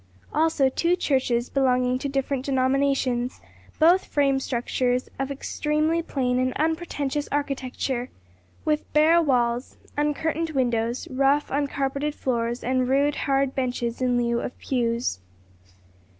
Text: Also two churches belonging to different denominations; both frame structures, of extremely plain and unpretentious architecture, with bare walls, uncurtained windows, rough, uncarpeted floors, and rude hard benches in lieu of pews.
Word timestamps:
Also 0.33 0.67
two 0.67 0.95
churches 0.95 1.47
belonging 1.51 1.99
to 1.99 2.09
different 2.09 2.43
denominations; 2.43 3.39
both 3.77 4.05
frame 4.05 4.39
structures, 4.39 5.11
of 5.19 5.29
extremely 5.29 6.01
plain 6.01 6.39
and 6.39 6.53
unpretentious 6.53 7.29
architecture, 7.31 8.09
with 8.65 8.91
bare 8.93 9.21
walls, 9.21 9.77
uncurtained 9.99 10.49
windows, 10.55 11.07
rough, 11.11 11.51
uncarpeted 11.51 12.15
floors, 12.15 12.63
and 12.63 12.87
rude 12.89 13.15
hard 13.15 13.53
benches 13.53 14.01
in 14.01 14.17
lieu 14.17 14.39
of 14.41 14.57
pews. 14.57 15.19